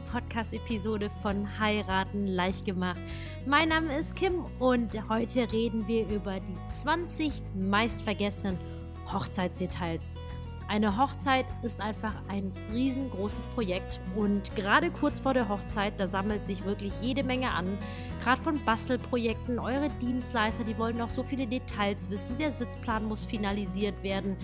[0.00, 3.00] Podcast-Episode von Heiraten leicht gemacht.
[3.46, 8.58] Mein Name ist Kim und heute reden wir über die 20 meistvergessenen
[9.12, 10.14] Hochzeitsdetails.
[10.70, 16.46] Eine Hochzeit ist einfach ein riesengroßes Projekt und gerade kurz vor der Hochzeit, da sammelt
[16.46, 17.76] sich wirklich jede Menge an.
[18.22, 22.38] Gerade von Bastelprojekten, eure Dienstleister, die wollen noch so viele Details wissen.
[22.38, 24.36] Der Sitzplan muss finalisiert werden.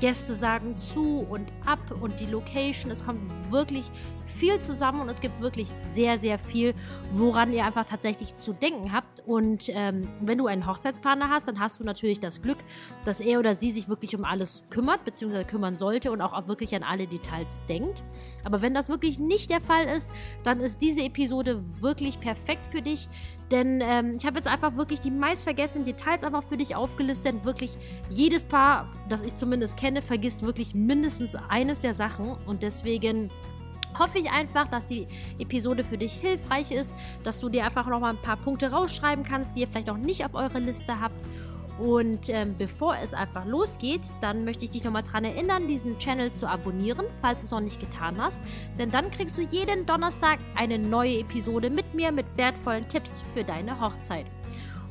[0.00, 2.90] Gäste sagen zu und ab und die Location.
[2.90, 3.84] Es kommt wirklich
[4.26, 6.74] viel zusammen und es gibt wirklich sehr, sehr viel,
[7.12, 9.22] woran ihr einfach tatsächlich zu denken habt.
[9.26, 12.58] Und ähm, wenn du einen Hochzeitspartner hast, dann hast du natürlich das Glück,
[13.04, 16.74] dass er oder sie sich wirklich um alles kümmert, beziehungsweise kümmern sollte und auch, wirklich
[16.74, 18.02] an alle Details denkt.
[18.42, 20.10] Aber wenn das wirklich nicht der Fall ist,
[20.42, 23.08] dann ist diese Episode wirklich perfekt für dich.
[23.50, 27.44] Denn ähm, ich habe jetzt einfach wirklich die meistvergessenen Details einfach für dich aufgelistet.
[27.44, 27.78] Wirklich
[28.10, 32.36] jedes Paar, das ich zumindest kenne, vergisst wirklich mindestens eines der Sachen.
[32.46, 33.30] Und deswegen
[33.98, 35.06] hoffe ich einfach, dass die
[35.38, 36.92] Episode für dich hilfreich ist,
[37.22, 39.96] dass du dir einfach noch mal ein paar Punkte rausschreiben kannst, die ihr vielleicht noch
[39.96, 41.16] nicht auf eurer Liste habt.
[41.78, 46.30] Und ähm, bevor es einfach losgeht, dann möchte ich dich nochmal daran erinnern, diesen Channel
[46.32, 48.44] zu abonnieren, falls du es noch nicht getan hast.
[48.78, 53.42] Denn dann kriegst du jeden Donnerstag eine neue Episode mit mir mit wertvollen Tipps für
[53.42, 54.26] deine Hochzeit.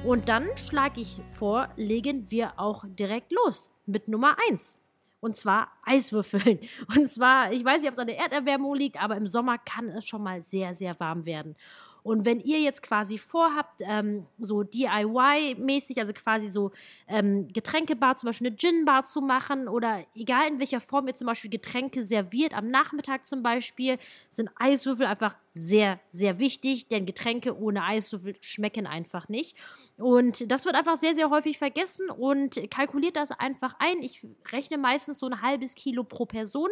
[0.04, 4.78] Und dann schlage ich vor, legen wir auch direkt los mit Nummer 1.
[5.24, 6.60] Und zwar Eiswürfeln.
[6.98, 9.88] Und zwar, ich weiß nicht, ob es an der Erderwärmung liegt, aber im Sommer kann
[9.88, 11.56] es schon mal sehr, sehr warm werden.
[12.04, 16.72] Und wenn ihr jetzt quasi vorhabt, ähm, so DIY-mäßig, also quasi so
[17.08, 21.28] ähm, Getränkebar, zum Beispiel eine Gin-Bar zu machen oder egal in welcher Form ihr zum
[21.28, 23.98] Beispiel Getränke serviert, am Nachmittag zum Beispiel,
[24.30, 29.56] sind Eiswürfel einfach sehr, sehr wichtig, denn Getränke ohne Eiswürfel schmecken einfach nicht.
[29.98, 34.02] Und das wird einfach sehr, sehr häufig vergessen und kalkuliert das einfach ein.
[34.02, 36.70] Ich rechne meistens so ein halbes Kilo pro Person.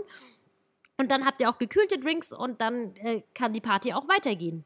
[0.98, 4.66] Und dann habt ihr auch gekühlte Drinks und dann äh, kann die Party auch weitergehen.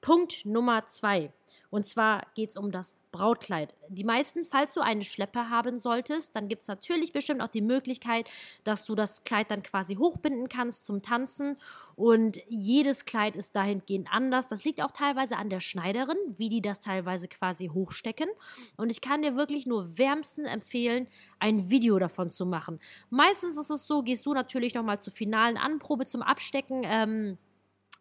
[0.00, 1.32] Punkt Nummer zwei.
[1.70, 3.74] Und zwar geht es um das Brautkleid.
[3.88, 7.62] Die meisten, falls du eine Schleppe haben solltest, dann gibt es natürlich bestimmt auch die
[7.62, 8.26] Möglichkeit,
[8.64, 11.56] dass du das Kleid dann quasi hochbinden kannst zum Tanzen.
[11.94, 14.48] Und jedes Kleid ist dahingehend anders.
[14.48, 18.28] Das liegt auch teilweise an der Schneiderin, wie die das teilweise quasi hochstecken.
[18.76, 21.08] Und ich kann dir wirklich nur wärmsten empfehlen,
[21.38, 22.80] ein Video davon zu machen.
[23.10, 26.82] Meistens ist es so, gehst du natürlich nochmal zur finalen Anprobe zum Abstecken.
[26.84, 27.38] Ähm,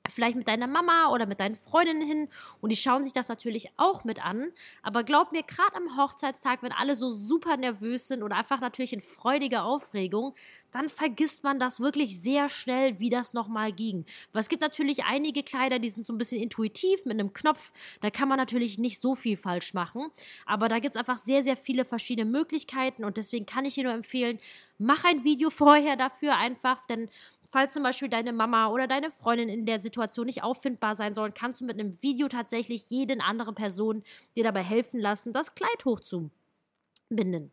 [0.10, 2.30] vielleicht mit deiner Mama oder mit deinen Freundinnen hin
[2.62, 4.52] und die schauen sich das natürlich auch mit an.
[4.84, 8.94] Aber glaub mir, gerade am Hochzeitstag, wenn alle so super nervös sind oder einfach natürlich
[8.94, 10.36] in freudiger Aufregung,
[10.72, 14.06] dann vergisst man das wirklich sehr schnell, wie das nochmal ging.
[14.34, 17.72] Weil es gibt natürlich einige Kleider, die sind so ein bisschen intuitiv mit einem Knopf.
[18.02, 20.12] Da kann man natürlich nicht so viel falsch machen.
[20.46, 23.86] Aber da gibt es einfach sehr, sehr viele verschiedene Möglichkeiten und deswegen kann ich dir
[23.86, 24.40] nur empfehlen,
[24.78, 27.10] mach ein Video vorher dafür einfach, denn
[27.56, 31.34] falls zum Beispiel deine Mama oder deine Freundin in der Situation nicht auffindbar sein sollen,
[31.34, 34.04] kannst du mit einem Video tatsächlich jeden anderen Person
[34.36, 37.52] dir dabei helfen lassen, das Kleid hochzubinden.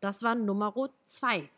[0.00, 0.72] Das war Nummer
[1.04, 1.50] zwei.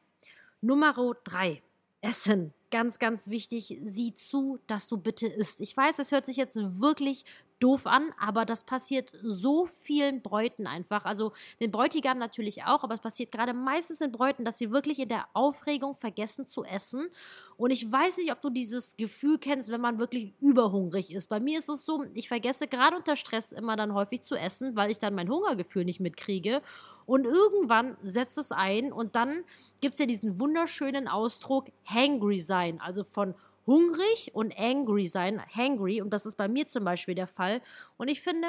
[0.61, 1.63] Nummer drei.
[2.01, 2.53] Essen.
[2.73, 3.79] Ganz, ganz wichtig.
[3.85, 5.61] Sieh zu, dass du bitte isst.
[5.61, 7.25] Ich weiß, es hört sich jetzt wirklich
[7.61, 11.05] doof an, aber das passiert so vielen Bräuten einfach.
[11.05, 14.99] Also den Bräutigam natürlich auch, aber es passiert gerade meistens in Bräuten, dass sie wirklich
[14.99, 17.09] in der Aufregung vergessen zu essen.
[17.57, 21.29] Und ich weiß nicht, ob du dieses Gefühl kennst, wenn man wirklich überhungrig ist.
[21.29, 24.75] Bei mir ist es so, ich vergesse gerade unter Stress immer dann häufig zu essen,
[24.75, 26.61] weil ich dann mein Hungergefühl nicht mitkriege.
[27.07, 29.45] Und irgendwann setzt es ein und dann
[29.81, 33.35] gibt es ja diesen wunderschönen Ausdruck hangry sein, also von
[33.67, 37.61] hungrig und angry sein, hangry, und das ist bei mir zum Beispiel der Fall.
[37.97, 38.49] Und ich finde,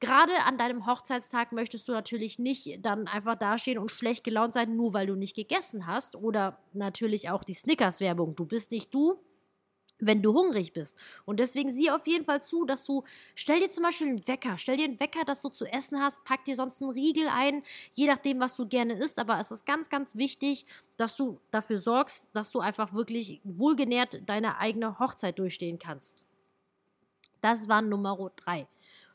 [0.00, 4.76] gerade an deinem Hochzeitstag möchtest du natürlich nicht dann einfach dastehen und schlecht gelaunt sein,
[4.76, 6.16] nur weil du nicht gegessen hast.
[6.16, 8.34] Oder natürlich auch die Snickers-Werbung.
[8.36, 9.22] Du bist nicht du,
[10.00, 10.96] wenn du hungrig bist.
[11.24, 14.58] Und deswegen sieh auf jeden Fall zu, dass du, stell dir zum Beispiel einen Wecker,
[14.58, 17.62] stell dir einen Wecker, dass du zu essen hast, pack dir sonst einen Riegel ein,
[17.94, 19.18] je nachdem, was du gerne isst.
[19.18, 20.66] Aber es ist ganz, ganz wichtig,
[20.96, 26.24] dass du dafür sorgst, dass du einfach wirklich wohlgenährt deine eigene Hochzeit durchstehen kannst.
[27.40, 28.66] Das war Nummer drei.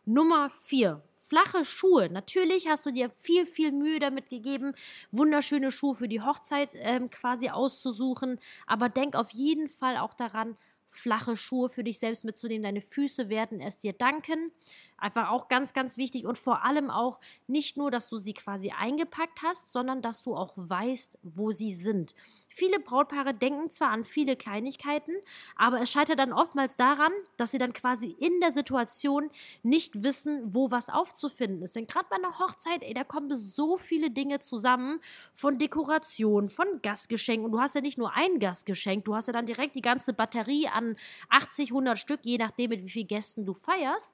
[0.05, 1.01] Nummer vier.
[1.27, 2.09] Flache Schuhe.
[2.09, 4.75] Natürlich hast du dir viel, viel Mühe damit gegeben,
[5.11, 8.39] wunderschöne Schuhe für die Hochzeit ähm, quasi auszusuchen.
[8.67, 10.55] Aber denk auf jeden Fall auch daran,
[10.95, 12.63] flache Schuhe für dich selbst mitzunehmen.
[12.63, 14.51] Deine Füße werden es dir danken.
[14.97, 18.71] Einfach auch ganz, ganz wichtig und vor allem auch nicht nur, dass du sie quasi
[18.71, 22.15] eingepackt hast, sondern dass du auch weißt, wo sie sind.
[22.47, 25.11] Viele Brautpaare denken zwar an viele Kleinigkeiten,
[25.57, 29.29] aber es scheitert dann oftmals daran, dass sie dann quasi in der Situation
[29.63, 31.75] nicht wissen, wo was aufzufinden ist.
[31.75, 35.01] Denn gerade bei einer Hochzeit, ey, da kommen so viele Dinge zusammen
[35.33, 37.45] von Dekoration, von Gastgeschenken.
[37.45, 40.13] Und du hast ja nicht nur ein Gastgeschenk, du hast ja dann direkt die ganze
[40.13, 40.84] Batterie an
[41.29, 44.13] 80, 100 Stück, je nachdem, mit wie vielen Gästen du feierst.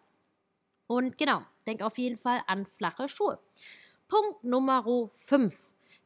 [0.88, 3.40] Und genau, denk auf jeden Fall an flache Schuhe.
[4.08, 5.58] Punkt Nummer 5,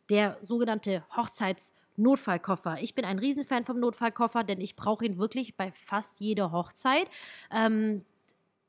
[0.09, 2.81] der sogenannte Hochzeitsnotfallkoffer.
[2.81, 7.09] Ich bin ein Riesenfan vom Notfallkoffer, denn ich brauche ihn wirklich bei fast jeder Hochzeit.
[7.50, 8.06] Ähm,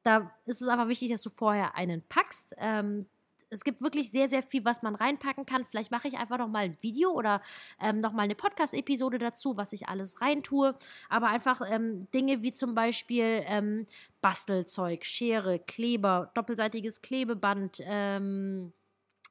[0.04, 2.54] da ist es aber wichtig, dass du vorher einen packst.
[2.58, 3.06] Ähm,
[3.56, 5.64] es gibt wirklich sehr, sehr viel, was man reinpacken kann.
[5.64, 7.43] Vielleicht mache ich einfach noch mal ein Video oder
[7.81, 10.75] ähm, noch mal eine Podcast-Episode dazu, was ich alles reintue.
[11.08, 13.87] Aber einfach ähm, Dinge wie zum Beispiel ähm,
[14.20, 18.73] Bastelzeug, Schere, Kleber, doppelseitiges Klebeband, ähm,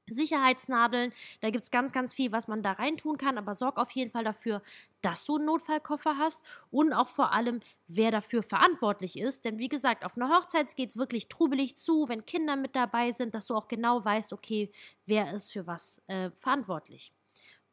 [0.09, 1.13] Sicherheitsnadeln.
[1.41, 3.37] Da gibt es ganz, ganz viel, was man da reintun kann.
[3.37, 4.61] Aber sorg auf jeden Fall dafür,
[5.01, 9.45] dass du einen Notfallkoffer hast und auch vor allem, wer dafür verantwortlich ist.
[9.45, 13.11] Denn wie gesagt, auf einer Hochzeit geht es wirklich trubelig zu, wenn Kinder mit dabei
[13.11, 14.71] sind, dass du auch genau weißt, okay,
[15.05, 17.11] wer ist für was äh, verantwortlich.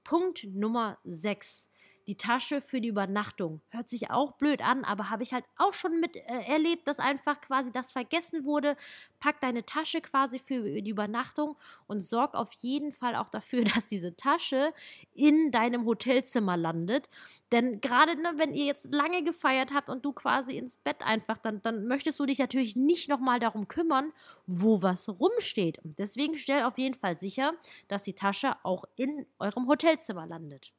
[0.05, 1.69] Punkt Nummer 6
[2.07, 3.61] die Tasche für die Übernachtung.
[3.71, 6.99] Hört sich auch blöd an, aber habe ich halt auch schon mit äh, erlebt, dass
[6.99, 8.77] einfach quasi das vergessen wurde.
[9.21, 11.57] Pack deine Tasche quasi für die Übernachtung
[11.87, 14.73] und sorg auf jeden Fall auch dafür, dass diese Tasche
[15.15, 17.09] in deinem Hotelzimmer landet.
[17.53, 21.39] Denn gerade ne, wenn ihr jetzt lange gefeiert habt und du quasi ins Bett einfach,
[21.39, 24.13] dann, dann möchtest du dich natürlich nicht nochmal darum kümmern,
[24.47, 25.79] wo was rumsteht.
[25.85, 27.53] Und deswegen stell auf jeden Fall sicher,
[27.89, 30.73] dass die Tasche auch in eurem Hotelzimmer landet.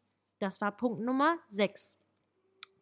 [0.44, 1.98] Das war Punkt Nummer 6.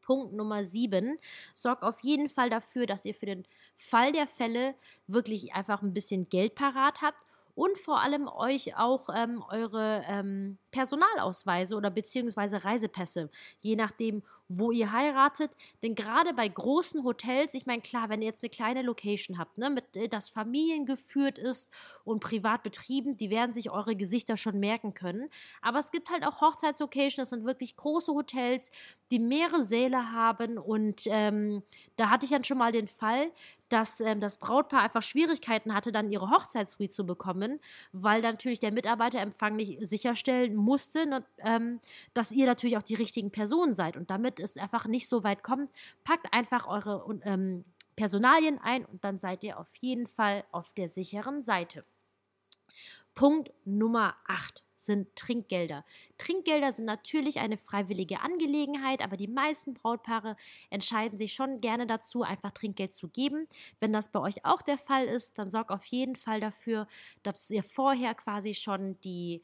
[0.01, 1.19] Punkt Nummer 7.
[1.53, 3.45] Sorgt auf jeden Fall dafür, dass ihr für den
[3.77, 4.73] Fall der Fälle
[5.05, 7.21] wirklich einfach ein bisschen Geld parat habt
[7.55, 13.29] und vor allem euch auch ähm, eure ähm, Personalausweise oder beziehungsweise Reisepässe,
[13.61, 14.23] je nachdem,
[14.57, 15.51] wo ihr heiratet.
[15.81, 19.57] Denn gerade bei großen Hotels, ich meine, klar, wenn ihr jetzt eine kleine Location habt,
[19.57, 21.71] ne, mit äh, das familiengeführt ist
[22.03, 25.29] und privat betrieben, die werden sich eure Gesichter schon merken können.
[25.61, 28.71] Aber es gibt halt auch Hochzeitslocations, das sind wirklich große Hotels,
[29.11, 30.57] die mehrere Säle haben.
[30.57, 31.63] Und ähm,
[31.95, 33.31] da hatte ich dann schon mal den Fall,
[33.71, 37.59] dass ähm, das Brautpaar einfach Schwierigkeiten hatte, dann ihre Hochzeitssuite zu bekommen,
[37.93, 41.79] weil natürlich der Mitarbeiterempfang nicht sicherstellen musste, ne, ähm,
[42.13, 43.95] dass ihr natürlich auch die richtigen Personen seid.
[43.95, 45.71] Und damit es einfach nicht so weit kommt,
[46.03, 47.63] packt einfach eure ähm,
[47.95, 51.83] Personalien ein und dann seid ihr auf jeden Fall auf der sicheren Seite.
[53.15, 55.85] Punkt Nummer 8 sind Trinkgelder.
[56.17, 60.35] Trinkgelder sind natürlich eine freiwillige Angelegenheit, aber die meisten Brautpaare
[60.69, 63.47] entscheiden sich schon gerne dazu, einfach Trinkgeld zu geben.
[63.79, 66.87] Wenn das bei euch auch der Fall ist, dann sorgt auf jeden Fall dafür,
[67.23, 69.41] dass ihr vorher quasi schon die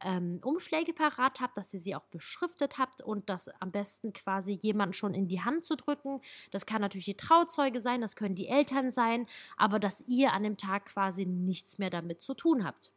[0.00, 4.52] ähm, Umschläge parat habt, dass ihr sie auch beschriftet habt und das am besten quasi
[4.52, 6.20] jemanden schon in die Hand zu drücken.
[6.50, 10.42] Das kann natürlich die Trauzeuge sein, das können die Eltern sein, aber dass ihr an
[10.42, 12.92] dem Tag quasi nichts mehr damit zu tun habt.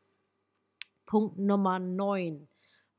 [1.09, 2.47] Punkt Nummer 9.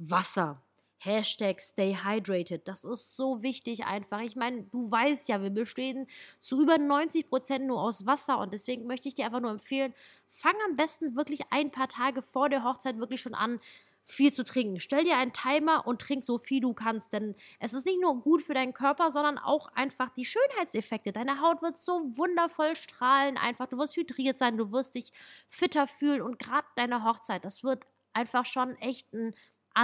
[0.00, 0.60] Wasser.
[0.98, 2.66] Hashtag stay hydrated.
[2.66, 4.18] Das ist so wichtig einfach.
[4.22, 6.08] Ich meine, du weißt ja, wir bestehen
[6.40, 9.94] zu über 90 Prozent nur aus Wasser und deswegen möchte ich dir einfach nur empfehlen,
[10.32, 13.60] fang am besten wirklich ein paar Tage vor der Hochzeit wirklich schon an,
[14.06, 14.80] viel zu trinken.
[14.80, 18.20] Stell dir einen Timer und trink so viel du kannst, denn es ist nicht nur
[18.20, 21.12] gut für deinen Körper, sondern auch einfach die Schönheitseffekte.
[21.12, 23.68] Deine Haut wird so wundervoll strahlen, einfach.
[23.68, 25.12] Du wirst hydriert sein, du wirst dich
[25.48, 29.34] fitter fühlen und gerade deine Hochzeit, das wird einfach schon echt ein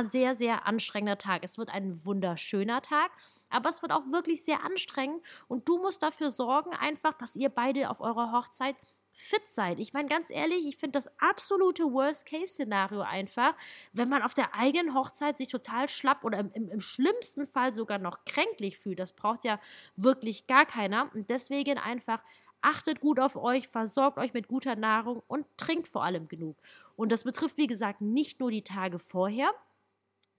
[0.09, 1.43] sehr, sehr anstrengender Tag.
[1.45, 3.11] Es wird ein wunderschöner Tag,
[3.49, 7.49] aber es wird auch wirklich sehr anstrengend und du musst dafür sorgen, einfach, dass ihr
[7.49, 8.77] beide auf eurer Hochzeit
[9.17, 9.81] fit seid.
[9.81, 13.55] Ich meine, ganz ehrlich, ich finde das absolute Worst-Case-Szenario einfach,
[13.93, 17.75] wenn man auf der eigenen Hochzeit sich total schlapp oder im, im, im, schlimmsten Fall
[17.75, 18.99] sogar noch kränklich fühlt.
[18.99, 19.59] Das braucht ja
[19.97, 21.11] wirklich gar keiner.
[21.15, 22.23] Und deswegen einfach
[22.61, 26.59] achtet gut auf euch, versorgt euch mit guter Nahrung und trinkt vor allem genug.
[26.97, 29.51] Und das betrifft, wie gesagt, nicht nur die Tage vorher,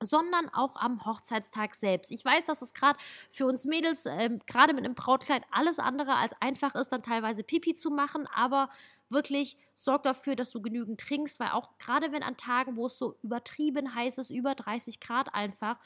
[0.01, 2.11] sondern auch am Hochzeitstag selbst.
[2.11, 2.99] Ich weiß, dass es gerade
[3.31, 7.43] für uns Mädels, äh, gerade mit einem Brautkleid, alles andere als einfach ist, dann teilweise
[7.43, 8.69] Pipi zu machen, aber
[9.09, 12.97] wirklich sorg dafür, dass du genügend trinkst, weil auch gerade wenn an Tagen, wo es
[12.97, 15.79] so übertrieben heiß ist, über 30 Grad einfach,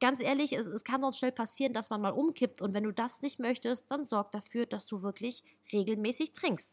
[0.00, 2.92] ganz ehrlich, es, es kann sonst schnell passieren, dass man mal umkippt und wenn du
[2.92, 5.42] das nicht möchtest, dann sorg dafür, dass du wirklich
[5.72, 6.72] regelmäßig trinkst.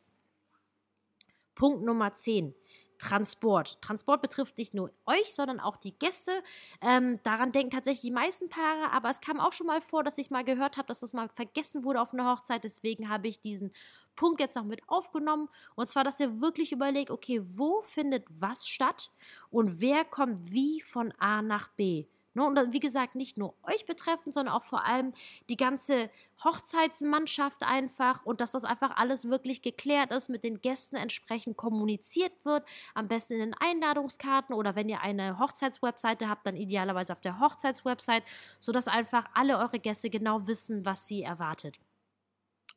[1.55, 2.55] Punkt Nummer 10.
[2.99, 3.81] Transport.
[3.81, 6.43] Transport betrifft nicht nur euch, sondern auch die Gäste.
[6.81, 10.17] Ähm, daran denken tatsächlich die meisten Paare, aber es kam auch schon mal vor, dass
[10.17, 12.63] ich mal gehört habe, dass das mal vergessen wurde auf einer Hochzeit.
[12.63, 13.71] Deswegen habe ich diesen
[14.15, 15.47] Punkt jetzt noch mit aufgenommen.
[15.75, 19.11] Und zwar, dass ihr wirklich überlegt, okay, wo findet was statt
[19.49, 22.05] und wer kommt wie von A nach B.
[22.33, 22.45] Ne?
[22.45, 25.13] Und wie gesagt, nicht nur euch betreffend, sondern auch vor allem
[25.49, 26.09] die ganze
[26.43, 32.33] Hochzeitsmannschaft einfach und dass das einfach alles wirklich geklärt ist, mit den Gästen entsprechend kommuniziert
[32.43, 32.63] wird.
[32.93, 37.39] Am besten in den Einladungskarten oder wenn ihr eine Hochzeitswebseite habt, dann idealerweise auf der
[37.39, 38.23] Hochzeitswebsite,
[38.59, 41.79] sodass einfach alle eure Gäste genau wissen, was sie erwartet.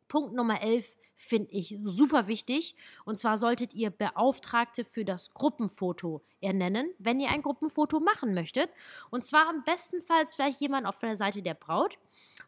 [0.09, 2.75] Punkt Nummer 11 finde ich super wichtig.
[3.05, 8.71] Und zwar solltet ihr Beauftragte für das Gruppenfoto ernennen, wenn ihr ein Gruppenfoto machen möchtet.
[9.11, 11.97] Und zwar am bestenfalls vielleicht jemand auf der Seite der Braut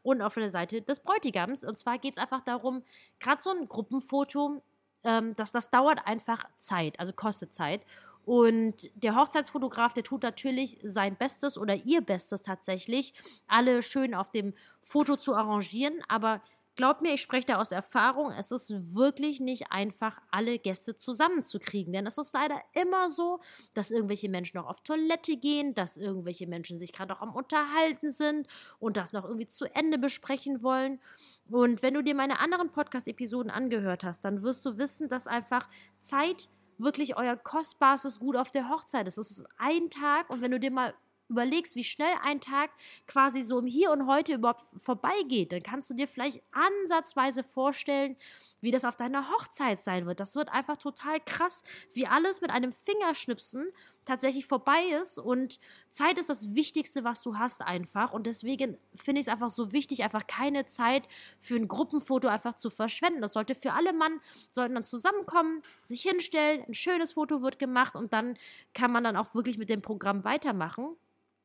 [0.02, 1.64] und auf der Seite des Bräutigams.
[1.64, 2.82] Und zwar geht es einfach darum,
[3.20, 4.62] gerade so ein Gruppenfoto,
[5.04, 7.82] ähm, dass das dauert einfach Zeit, also kostet Zeit.
[8.26, 13.12] Und der Hochzeitsfotograf, der tut natürlich sein Bestes oder ihr Bestes tatsächlich,
[13.46, 16.02] alle schön auf dem Foto zu arrangieren.
[16.08, 16.40] Aber
[16.76, 21.92] Glaubt mir, ich spreche da aus Erfahrung, es ist wirklich nicht einfach, alle Gäste zusammenzukriegen.
[21.92, 23.40] Denn es ist leider immer so,
[23.74, 28.10] dass irgendwelche Menschen noch auf Toilette gehen, dass irgendwelche Menschen sich gerade auch am Unterhalten
[28.10, 28.48] sind
[28.80, 31.00] und das noch irgendwie zu Ende besprechen wollen.
[31.48, 35.68] Und wenn du dir meine anderen Podcast-Episoden angehört hast, dann wirst du wissen, dass einfach
[36.00, 39.18] Zeit wirklich euer kostbarstes Gut auf der Hochzeit ist.
[39.18, 40.92] Es ist ein Tag und wenn du dir mal
[41.28, 42.70] überlegst, wie schnell ein Tag
[43.06, 48.16] quasi so im Hier und Heute überhaupt vorbeigeht, dann kannst du dir vielleicht ansatzweise vorstellen,
[48.60, 50.20] wie das auf deiner Hochzeit sein wird.
[50.20, 53.72] Das wird einfach total krass, wie alles mit einem Fingerschnipsen
[54.04, 55.58] tatsächlich vorbei ist und
[55.88, 59.72] Zeit ist das Wichtigste, was du hast einfach und deswegen finde ich es einfach so
[59.72, 61.08] wichtig, einfach keine Zeit
[61.40, 63.22] für ein Gruppenfoto einfach zu verschwenden.
[63.22, 64.20] Das sollte für alle Mann,
[64.50, 68.36] sollten dann zusammenkommen, sich hinstellen, ein schönes Foto wird gemacht und dann
[68.74, 70.96] kann man dann auch wirklich mit dem Programm weitermachen.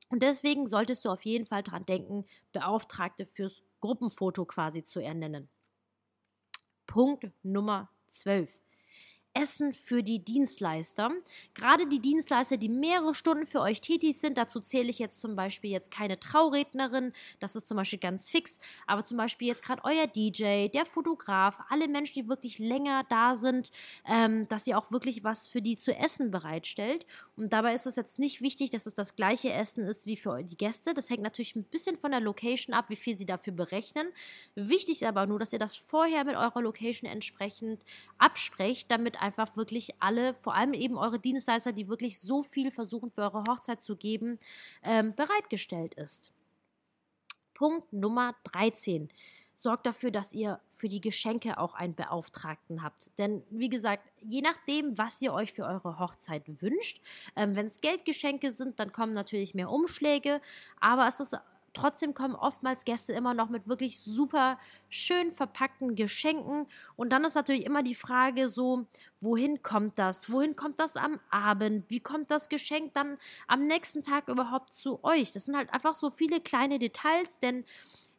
[0.09, 5.49] Und deswegen solltest du auf jeden Fall daran denken, Beauftragte fürs Gruppenfoto quasi zu ernennen.
[6.87, 8.49] Punkt Nummer 12.
[9.33, 11.11] Essen für die Dienstleister.
[11.53, 15.35] Gerade die Dienstleister, die mehrere Stunden für euch tätig sind, dazu zähle ich jetzt zum
[15.35, 19.83] Beispiel jetzt keine Traurednerin, das ist zum Beispiel ganz fix, aber zum Beispiel jetzt gerade
[19.83, 23.71] euer DJ, der Fotograf, alle Menschen, die wirklich länger da sind,
[24.05, 27.05] ähm, dass ihr auch wirklich was für die zu essen bereitstellt.
[27.35, 30.43] Und dabei ist es jetzt nicht wichtig, dass es das gleiche Essen ist wie für
[30.43, 30.93] die Gäste.
[30.93, 34.07] Das hängt natürlich ein bisschen von der Location ab, wie viel sie dafür berechnen.
[34.55, 37.83] Wichtig ist aber nur, dass ihr das vorher mit eurer Location entsprechend
[38.17, 43.11] absprecht, damit einfach wirklich alle, vor allem eben eure Dienstleister, die wirklich so viel versuchen
[43.11, 44.39] für eure Hochzeit zu geben,
[44.83, 46.31] ähm, bereitgestellt ist.
[47.53, 49.09] Punkt Nummer 13
[49.53, 53.09] sorgt dafür, dass ihr für die Geschenke auch einen Beauftragten habt.
[53.17, 57.01] Denn wie gesagt, je nachdem, was ihr euch für eure Hochzeit wünscht,
[57.35, 60.39] ähm, wenn es Geldgeschenke sind, dann kommen natürlich mehr Umschläge,
[60.79, 61.35] aber es ist
[61.73, 64.59] Trotzdem kommen oftmals Gäste immer noch mit wirklich super
[64.89, 66.67] schön verpackten Geschenken.
[66.95, 68.85] Und dann ist natürlich immer die Frage so,
[69.21, 70.31] wohin kommt das?
[70.31, 71.89] Wohin kommt das am Abend?
[71.89, 75.31] Wie kommt das Geschenk dann am nächsten Tag überhaupt zu euch?
[75.31, 77.65] Das sind halt einfach so viele kleine Details, denn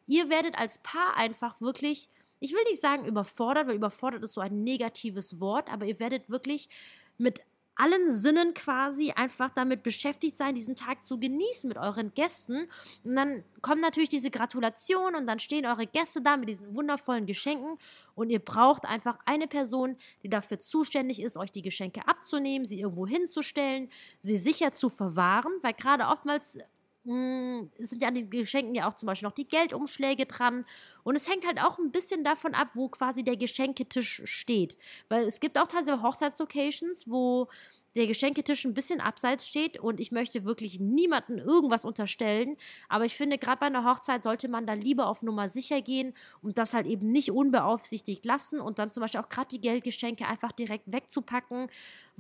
[0.07, 2.09] ihr werdet als Paar einfach wirklich,
[2.40, 6.28] ich will nicht sagen überfordert, weil überfordert ist so ein negatives Wort, aber ihr werdet
[6.30, 6.69] wirklich
[7.19, 7.42] mit
[7.81, 12.69] allen Sinnen quasi einfach damit beschäftigt sein, diesen Tag zu genießen mit euren Gästen.
[13.05, 17.27] Und dann kommen natürlich diese Gratulationen und dann stehen eure Gäste da mit diesen wundervollen
[17.27, 17.79] Geschenken
[18.15, 22.81] und ihr braucht einfach eine Person, die dafür zuständig ist, euch die Geschenke abzunehmen, sie
[22.81, 23.89] irgendwo hinzustellen,
[24.21, 26.59] sie sicher zu verwahren, weil gerade oftmals
[27.04, 30.66] hm, sind ja an den Geschenken ja auch zum Beispiel noch die Geldumschläge dran.
[31.02, 34.76] Und es hängt halt auch ein bisschen davon ab, wo quasi der Geschenketisch steht.
[35.09, 37.49] Weil es gibt auch teilweise Hochzeitslocations, wo
[37.97, 42.57] der Geschenketisch ein bisschen abseits steht und ich möchte wirklich niemandem irgendwas unterstellen.
[42.88, 46.14] Aber ich finde, gerade bei einer Hochzeit sollte man da lieber auf Nummer sicher gehen
[46.42, 50.26] und das halt eben nicht unbeaufsichtigt lassen und dann zum Beispiel auch gerade die Geldgeschenke
[50.26, 51.69] einfach direkt wegzupacken.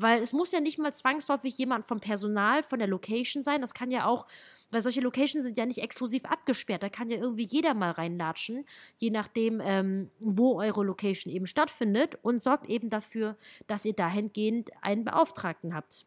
[0.00, 3.60] Weil es muss ja nicht mal zwangsläufig jemand vom Personal, von der Location sein.
[3.60, 4.26] Das kann ja auch,
[4.70, 6.82] weil solche Locations sind ja nicht exklusiv abgesperrt.
[6.82, 8.64] Da kann ja irgendwie jeder mal reinlatschen,
[8.96, 14.70] je nachdem, ähm, wo eure Location eben stattfindet und sorgt eben dafür, dass ihr dahingehend
[14.80, 16.06] einen Beauftragten habt.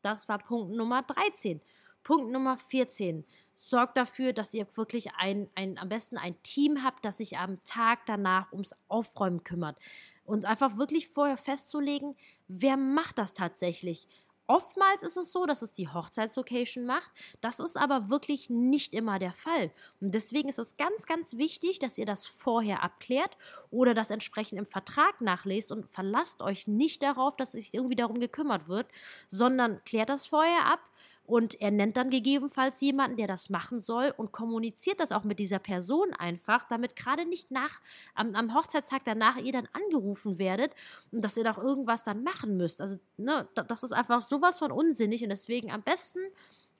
[0.00, 1.60] Das war Punkt Nummer 13.
[2.02, 3.24] Punkt Nummer 14.
[3.54, 7.62] Sorgt dafür, dass ihr wirklich ein, ein, am besten ein Team habt, das sich am
[7.64, 9.76] Tag danach ums Aufräumen kümmert.
[10.24, 12.16] Und einfach wirklich vorher festzulegen,
[12.60, 14.08] wer macht das tatsächlich?
[14.48, 17.10] Oftmals ist es so, dass es die Hochzeitslocation macht.
[17.40, 19.72] Das ist aber wirklich nicht immer der Fall.
[20.00, 23.36] Und deswegen ist es ganz, ganz wichtig, dass ihr das vorher abklärt
[23.70, 28.18] oder das entsprechend im Vertrag nachlest und verlasst euch nicht darauf, dass sich irgendwie darum
[28.20, 28.88] gekümmert wird,
[29.28, 30.80] sondern klärt das vorher ab
[31.26, 35.38] und er nennt dann gegebenenfalls jemanden, der das machen soll und kommuniziert das auch mit
[35.38, 37.80] dieser Person einfach, damit gerade nicht nach
[38.14, 40.74] am, am Hochzeitstag danach ihr dann angerufen werdet
[41.10, 42.80] und dass ihr doch irgendwas dann machen müsst.
[42.80, 46.20] Also, ne, das ist einfach sowas von unsinnig und deswegen am besten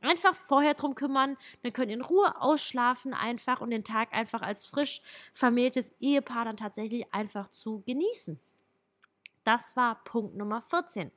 [0.02, 4.42] Einfach vorher drum kümmern, dann könnt ihr in Ruhe ausschlafen einfach und den Tag einfach
[4.42, 5.00] als frisch
[5.32, 8.40] vermähltes Ehepaar dann tatsächlich einfach zu genießen.
[9.44, 11.12] Das war Punkt Nummer 14.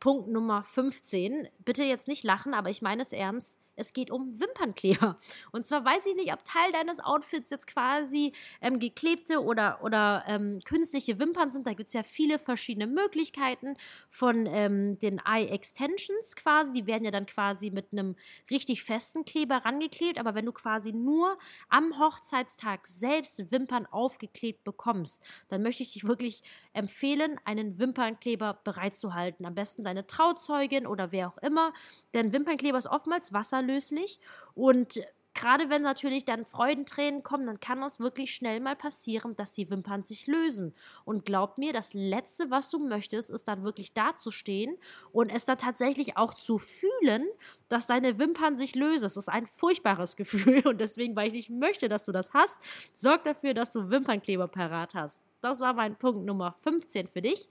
[0.00, 1.48] Punkt Nummer 15.
[1.58, 3.58] Bitte jetzt nicht lachen, aber ich meine es ernst.
[3.80, 5.18] Es geht um Wimpernkleber.
[5.52, 10.22] Und zwar weiß ich nicht, ob Teil deines Outfits jetzt quasi ähm, geklebte oder, oder
[10.26, 11.66] ähm, künstliche Wimpern sind.
[11.66, 13.76] Da gibt es ja viele verschiedene Möglichkeiten
[14.10, 16.72] von ähm, den Eye Extensions quasi.
[16.72, 18.16] Die werden ja dann quasi mit einem
[18.50, 20.18] richtig festen Kleber rangeklebt.
[20.18, 21.38] Aber wenn du quasi nur
[21.70, 26.42] am Hochzeitstag selbst Wimpern aufgeklebt bekommst, dann möchte ich dich wirklich
[26.74, 29.46] empfehlen, einen Wimpernkleber bereitzuhalten.
[29.46, 31.72] Am besten deine Trauzeugin oder wer auch immer.
[32.12, 34.20] Denn Wimpernkleber ist oftmals wasserlöslich unlöslich.
[34.54, 35.00] Und
[35.32, 39.70] gerade wenn natürlich dann Freudentränen kommen, dann kann das wirklich schnell mal passieren, dass die
[39.70, 40.74] Wimpern sich lösen.
[41.04, 44.76] Und glaub mir, das Letzte, was du möchtest, ist dann wirklich dazustehen
[45.12, 47.26] und es dann tatsächlich auch zu fühlen,
[47.68, 49.02] dass deine Wimpern sich lösen.
[49.02, 52.60] Das ist ein furchtbares Gefühl und deswegen, weil ich nicht möchte, dass du das hast,
[52.92, 55.20] sorg dafür, dass du Wimpernkleber parat hast.
[55.40, 57.48] Das war mein Punkt Nummer 15 für dich.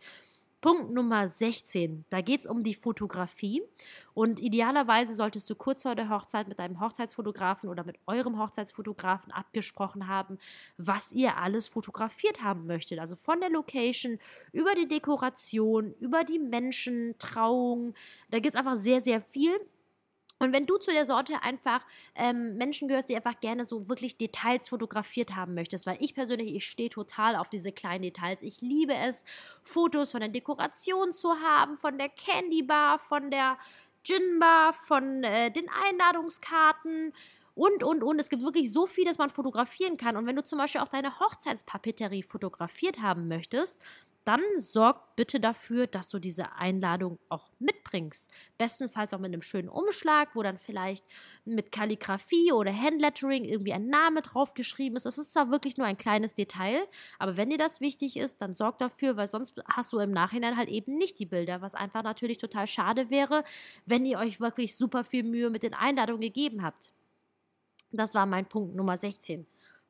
[0.61, 3.63] Punkt Nummer 16, da geht es um die Fotografie.
[4.13, 9.31] Und idealerweise solltest du kurz vor der Hochzeit mit deinem Hochzeitsfotografen oder mit eurem Hochzeitsfotografen
[9.31, 10.37] abgesprochen haben,
[10.77, 12.99] was ihr alles fotografiert haben möchtet.
[12.99, 14.19] Also von der Location
[14.51, 17.93] über die Dekoration, über die Menschen, Trauung.
[18.29, 19.57] Da gibt es einfach sehr, sehr viel.
[20.39, 24.17] Und wenn du zu der Sorte einfach ähm, Menschen gehörst, die einfach gerne so wirklich
[24.17, 28.41] Details fotografiert haben möchtest, weil ich persönlich, ich stehe total auf diese kleinen Details.
[28.41, 29.25] Ich liebe es,
[29.63, 33.57] Fotos von der Dekoration zu haben, von der Candy Bar, von der
[34.03, 37.13] Gin Bar, von äh, den Einladungskarten
[37.53, 38.19] und, und, und.
[38.19, 40.15] Es gibt wirklich so viel, dass man fotografieren kann.
[40.15, 43.81] Und wenn du zum Beispiel auch deine Hochzeitspapeterie fotografiert haben möchtest,
[44.25, 48.29] dann sorg bitte dafür, dass du diese Einladung auch mitbringst.
[48.57, 51.03] Bestenfalls auch mit einem schönen Umschlag, wo dann vielleicht
[51.45, 55.05] mit Kalligrafie oder Handlettering irgendwie ein Name draufgeschrieben ist.
[55.05, 58.53] Es ist zwar wirklich nur ein kleines Detail, aber wenn dir das wichtig ist, dann
[58.53, 62.03] sorg dafür, weil sonst hast du im Nachhinein halt eben nicht die Bilder, was einfach
[62.03, 63.43] natürlich total schade wäre,
[63.85, 66.93] wenn ihr euch wirklich super viel Mühe mit den Einladungen gegeben habt.
[67.91, 69.47] Das war mein Punkt Nummer 16.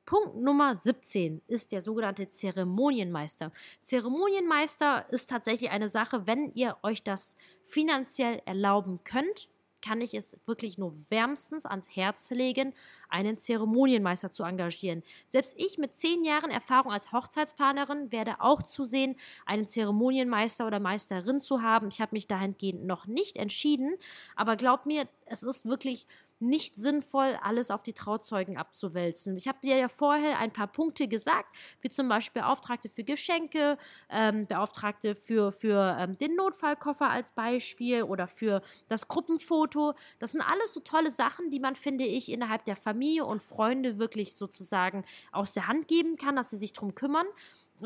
[0.09, 3.51] Punkt Nummer 17 ist der sogenannte Zeremonienmeister.
[3.83, 9.49] Zeremonienmeister ist tatsächlich eine Sache, wenn ihr euch das finanziell erlauben könnt,
[9.83, 12.73] kann ich es wirklich nur wärmstens ans Herz legen,
[13.09, 15.03] einen Zeremonienmeister zu engagieren.
[15.27, 21.39] Selbst ich mit zehn Jahren Erfahrung als Hochzeitsplanerin werde auch zusehen, einen Zeremonienmeister oder Meisterin
[21.39, 21.89] zu haben.
[21.89, 23.95] Ich habe mich dahingehend noch nicht entschieden,
[24.35, 26.07] aber glaubt mir, es ist wirklich
[26.39, 29.35] nicht sinnvoll, alles auf die Trauzeugen abzuwälzen.
[29.37, 33.77] Ich habe dir ja vorher ein paar Punkte gesagt, wie zum Beispiel Beauftragte für Geschenke,
[34.09, 39.93] ähm, Beauftragte für, für ähm, den Notfallkoffer als Beispiel oder für das Gruppenfoto.
[40.19, 43.97] Das sind alles so tolle Sachen, die man, finde ich, innerhalb der Familie und Freunde
[43.97, 47.27] wirklich sozusagen aus der Hand geben kann, dass sie sich darum kümmern.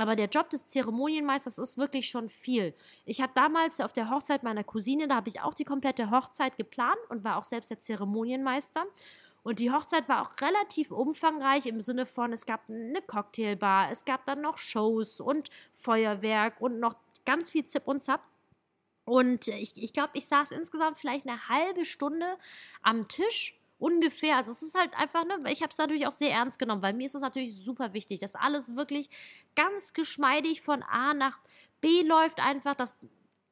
[0.02, 2.74] Aber der Job des Zeremonienmeisters ist wirklich schon viel.
[3.06, 6.58] Ich habe damals auf der Hochzeit meiner Cousine, da habe ich auch die komplette Hochzeit
[6.58, 8.86] geplant und war auch selbst der Zeremonienmeister.
[9.44, 14.06] Und die Hochzeit war auch relativ umfangreich im Sinne von, es gab eine Cocktailbar, es
[14.06, 18.22] gab dann noch Shows und Feuerwerk und noch ganz viel Zip und Zap.
[19.06, 22.38] Und ich, ich glaube, ich saß insgesamt vielleicht eine halbe Stunde
[22.82, 24.38] am Tisch ungefähr.
[24.38, 26.94] Also es ist halt einfach, ne, ich habe es natürlich auch sehr ernst genommen, weil
[26.94, 29.10] mir ist es natürlich super wichtig, dass alles wirklich
[29.56, 31.40] ganz geschmeidig von A nach
[31.82, 32.98] B läuft, einfach, dass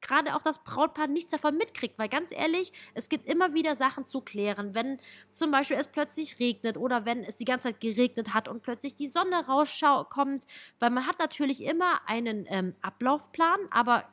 [0.02, 4.06] gerade auch das Brautpaar nichts davon mitkriegt, weil ganz ehrlich, es gibt immer wieder Sachen
[4.06, 5.00] zu klären, wenn
[5.32, 8.96] zum Beispiel es plötzlich regnet oder wenn es die ganze Zeit geregnet hat und plötzlich
[8.96, 10.48] die Sonne rauskommt,
[10.80, 14.06] weil man hat natürlich immer einen ähm, Ablaufplan, aber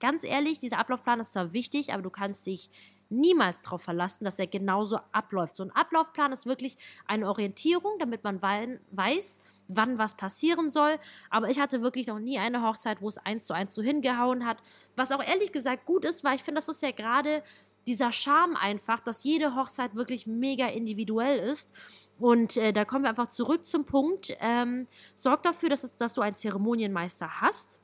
[0.00, 2.70] ganz ehrlich, dieser Ablaufplan ist zwar wichtig, aber du kannst dich
[3.08, 5.56] niemals darauf verlassen, dass er genauso abläuft.
[5.56, 10.98] So ein Ablaufplan ist wirklich eine Orientierung, damit man weiß, wann was passieren soll.
[11.30, 14.46] Aber ich hatte wirklich noch nie eine Hochzeit, wo es eins zu eins so hingehauen
[14.46, 14.58] hat.
[14.96, 17.42] Was auch ehrlich gesagt gut ist, weil ich finde, das ist ja gerade
[17.86, 21.70] dieser Charme einfach, dass jede Hochzeit wirklich mega individuell ist.
[22.18, 24.34] Und äh, da kommen wir einfach zurück zum Punkt.
[24.40, 27.80] Ähm, sorg dafür, dass, es, dass du einen Zeremonienmeister hast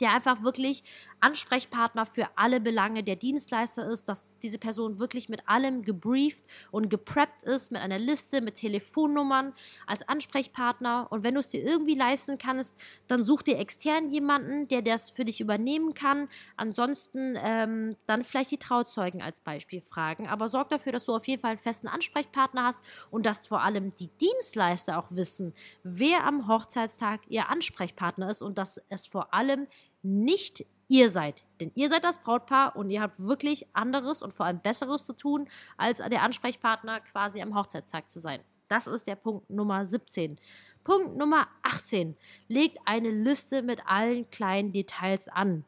[0.00, 0.82] der einfach wirklich
[1.20, 6.88] Ansprechpartner für alle Belange der Dienstleister ist, dass diese Person wirklich mit allem gebrieft und
[6.88, 9.52] gepreppt ist, mit einer Liste, mit Telefonnummern
[9.86, 11.08] als Ansprechpartner.
[11.10, 12.76] Und wenn du es dir irgendwie leisten kannst,
[13.08, 16.28] dann such dir extern jemanden, der das für dich übernehmen kann.
[16.56, 20.28] Ansonsten ähm, dann vielleicht die Trauzeugen als Beispiel fragen.
[20.28, 23.62] Aber sorg dafür, dass du auf jeden Fall einen festen Ansprechpartner hast und dass vor
[23.62, 29.34] allem die Dienstleister auch wissen, wer am Hochzeitstag ihr Ansprechpartner ist und dass es vor
[29.34, 29.66] allem
[30.02, 31.44] nicht ihr seid.
[31.60, 35.14] Denn ihr seid das Brautpaar und ihr habt wirklich anderes und vor allem Besseres zu
[35.14, 35.48] tun,
[35.78, 38.40] als der Ansprechpartner quasi am Hochzeitstag zu sein.
[38.68, 40.38] Das ist der Punkt Nummer 17.
[40.82, 42.16] Punkt Nummer 18.
[42.48, 45.64] Legt eine Liste mit allen kleinen Details an.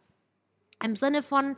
[0.82, 1.56] Im Sinne von,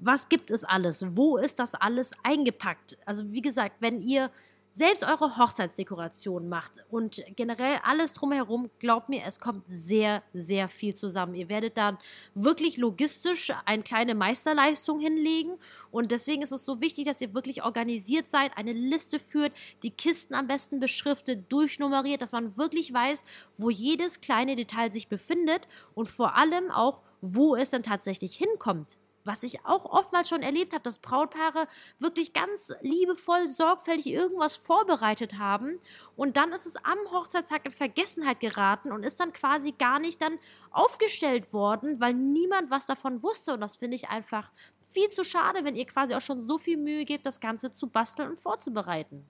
[0.00, 1.16] was gibt es alles?
[1.16, 2.98] Wo ist das alles eingepackt?
[3.06, 4.30] Also wie gesagt, wenn ihr
[4.76, 10.94] selbst eure Hochzeitsdekoration macht und generell alles drumherum, glaubt mir, es kommt sehr, sehr viel
[10.94, 11.36] zusammen.
[11.36, 11.96] Ihr werdet dann
[12.34, 15.58] wirklich logistisch eine kleine Meisterleistung hinlegen
[15.92, 19.52] und deswegen ist es so wichtig, dass ihr wirklich organisiert seid, eine Liste führt,
[19.84, 23.24] die Kisten am besten beschriftet, durchnummeriert, dass man wirklich weiß,
[23.56, 28.98] wo jedes kleine Detail sich befindet und vor allem auch, wo es dann tatsächlich hinkommt
[29.24, 31.66] was ich auch oftmals schon erlebt habe, dass Brautpaare
[31.98, 35.80] wirklich ganz liebevoll, sorgfältig irgendwas vorbereitet haben
[36.16, 40.20] und dann ist es am Hochzeitstag in Vergessenheit geraten und ist dann quasi gar nicht
[40.20, 40.38] dann
[40.70, 44.50] aufgestellt worden, weil niemand was davon wusste und das finde ich einfach
[44.90, 47.88] viel zu schade, wenn ihr quasi auch schon so viel Mühe gebt, das Ganze zu
[47.88, 49.26] basteln und vorzubereiten.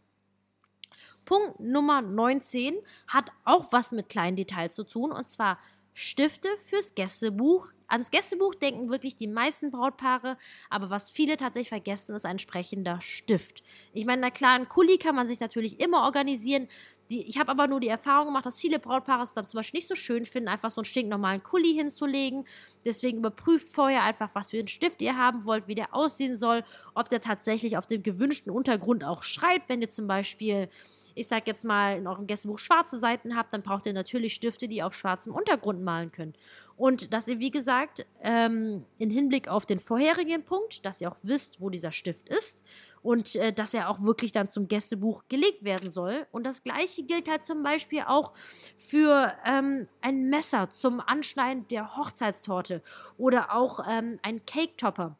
[1.24, 2.76] Punkt Nummer 19
[3.08, 5.58] hat auch was mit kleinen Details zu tun und zwar
[5.94, 10.36] Stifte fürs Gästebuch ans Gästebuch denken wirklich die meisten Brautpaare,
[10.70, 13.62] aber was viele tatsächlich vergessen, ist ein entsprechender Stift.
[13.92, 16.68] Ich meine, na klar, ein Kuli kann man sich natürlich immer organisieren.
[17.10, 19.78] Die, ich habe aber nur die Erfahrung gemacht, dass viele Brautpaare es dann zum Beispiel
[19.78, 22.46] nicht so schön finden, einfach so einen stinknormalen Kuli hinzulegen.
[22.84, 26.64] Deswegen überprüft vorher einfach, was für einen Stift ihr haben wollt, wie der aussehen soll,
[26.94, 29.68] ob der tatsächlich auf dem gewünschten Untergrund auch schreibt.
[29.68, 30.70] Wenn ihr zum Beispiel
[31.14, 34.68] ich sag jetzt mal, in eurem Gästebuch schwarze Seiten habt, dann braucht ihr natürlich Stifte,
[34.68, 36.34] die auf schwarzem Untergrund malen können.
[36.76, 41.18] Und dass ihr, wie gesagt, ähm, in Hinblick auf den vorherigen Punkt, dass ihr auch
[41.22, 42.62] wisst, wo dieser Stift ist
[43.04, 46.26] und äh, dass er auch wirklich dann zum Gästebuch gelegt werden soll.
[46.32, 48.32] Und das gleiche gilt halt zum Beispiel auch
[48.76, 52.82] für ähm, ein Messer zum Anschneiden der Hochzeitstorte
[53.18, 55.16] oder auch ähm, ein Cake-Topper.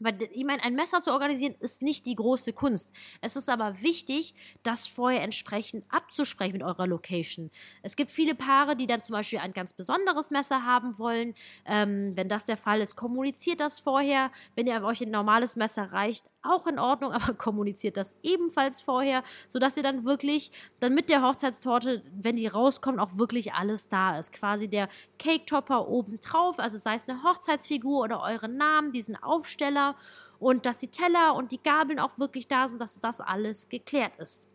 [0.00, 2.90] Weil, ich meine, ein Messer zu organisieren ist nicht die große Kunst.
[3.20, 7.50] Es ist aber wichtig, das vorher entsprechend abzusprechen mit eurer Location.
[7.82, 11.34] Es gibt viele Paare, die dann zum Beispiel ein ganz besonderes Messer haben wollen.
[11.66, 14.30] Ähm, wenn das der Fall ist, kommuniziert das vorher.
[14.54, 19.22] Wenn ihr euch ein normales Messer reicht, auch in Ordnung, aber kommuniziert das ebenfalls vorher,
[19.48, 24.18] sodass ihr dann wirklich dann mit der Hochzeitstorte, wenn die rauskommt, auch wirklich alles da
[24.18, 24.32] ist.
[24.32, 29.96] Quasi der Cake-Topper oben drauf, also sei es eine Hochzeitsfigur oder eure Namen, diesen Aufsteller
[30.38, 34.16] und dass die Teller und die Gabeln auch wirklich da sind, dass das alles geklärt
[34.16, 34.46] ist.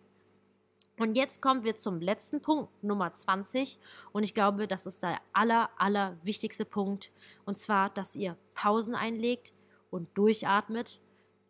[0.97, 3.79] Und jetzt kommen wir zum letzten Punkt, Nummer 20.
[4.13, 7.11] Und ich glaube, das ist der aller, aller wichtigste Punkt.
[7.45, 9.53] Und zwar, dass ihr Pausen einlegt
[9.91, 11.01] und durchatmet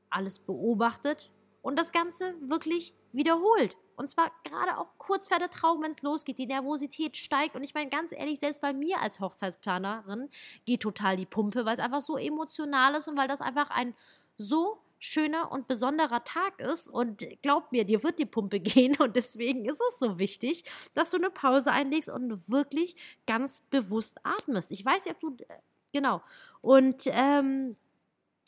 [0.09, 3.75] alles beobachtet und das Ganze wirklich wiederholt.
[3.95, 7.55] Und zwar gerade auch kurz vor der Trauung, wenn es losgeht, die Nervosität steigt.
[7.55, 10.29] Und ich meine, ganz ehrlich, selbst bei mir als Hochzeitsplanerin
[10.65, 13.95] geht total die Pumpe, weil es einfach so emotional ist und weil das einfach ein
[14.37, 16.87] so schöner und besonderer Tag ist.
[16.89, 18.97] Und glaub mir, dir wird die Pumpe gehen.
[18.97, 24.19] Und deswegen ist es so wichtig, dass du eine Pause einlegst und wirklich ganz bewusst
[24.23, 24.71] atmest.
[24.71, 25.37] Ich weiß ja, ob du.
[25.47, 25.59] Äh,
[25.93, 26.21] genau.
[26.61, 27.77] Und, ähm,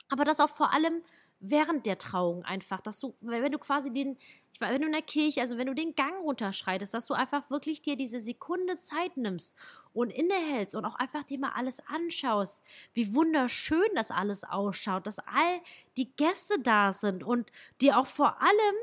[0.10, 1.04] aber das auch vor allem
[1.40, 4.18] während der Trauung einfach, dass du, wenn du quasi den,
[4.52, 7.14] ich war, wenn du in der Kirche, also wenn du den Gang runterschreitest, dass du
[7.14, 9.56] einfach wirklich dir diese Sekunde Zeit nimmst
[9.94, 15.20] und innehältst und auch einfach dir mal alles anschaust, wie wunderschön das alles ausschaut, dass
[15.20, 15.62] all
[15.96, 18.76] die Gäste da sind und dir auch vor allem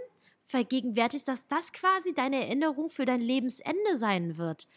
[0.45, 4.69] vergegenwärtigst, dass das quasi deine Erinnerung für dein Lebensende sein wird.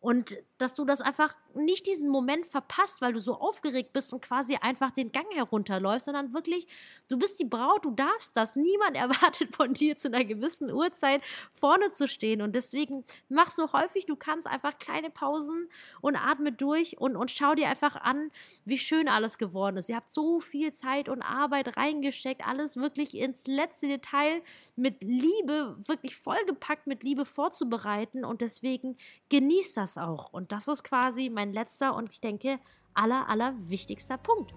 [0.00, 4.22] Und dass du das einfach nicht diesen Moment verpasst, weil du so aufgeregt bist und
[4.22, 6.66] quasi einfach den Gang herunterläufst, sondern wirklich,
[7.08, 8.56] du bist die Braut, du darfst das.
[8.56, 11.22] Niemand erwartet von dir zu einer gewissen Uhrzeit
[11.54, 12.42] vorne zu stehen.
[12.42, 15.68] Und deswegen mach so häufig, du kannst einfach kleine Pausen
[16.00, 18.30] und atme durch und, und schau dir einfach an,
[18.64, 19.88] wie schön alles geworden ist.
[19.88, 24.42] Ihr habt so viel Zeit und Arbeit reingesteckt, alles wirklich ins letzte Detail
[24.76, 28.24] mit Liebe, wirklich vollgepackt mit Liebe vorzubereiten.
[28.24, 28.96] Und deswegen
[29.28, 30.32] genießt das auch.
[30.32, 32.58] Und das ist quasi mein letzter und ich denke
[32.94, 34.54] aller, aller wichtigster Punkt.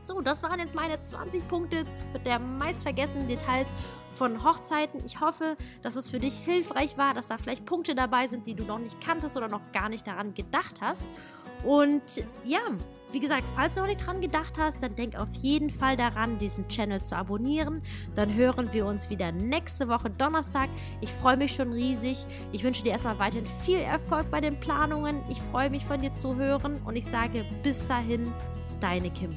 [0.00, 1.84] So, das waren jetzt meine 20 Punkte
[2.24, 3.68] der meistvergessenen Details
[4.16, 5.04] von Hochzeiten.
[5.06, 8.54] Ich hoffe, dass es für dich hilfreich war, dass da vielleicht Punkte dabei sind, die
[8.54, 11.06] du noch nicht kanntest oder noch gar nicht daran gedacht hast.
[11.64, 12.02] Und
[12.44, 12.60] ja,
[13.12, 16.38] wie gesagt, falls du noch nicht dran gedacht hast, dann denk auf jeden Fall daran,
[16.38, 17.82] diesen Channel zu abonnieren.
[18.14, 20.70] Dann hören wir uns wieder nächste Woche Donnerstag.
[21.00, 22.26] Ich freue mich schon riesig.
[22.52, 25.20] Ich wünsche dir erstmal weiterhin viel Erfolg bei den Planungen.
[25.30, 28.26] Ich freue mich von dir zu hören und ich sage bis dahin,
[28.80, 29.36] deine Kim.